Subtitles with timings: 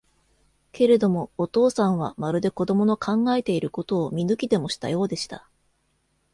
[0.71, 5.47] けれども、お父さんは、まるで子供の考えていることを見抜きでもしたようでした。